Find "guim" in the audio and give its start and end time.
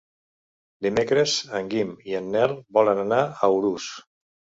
1.73-1.91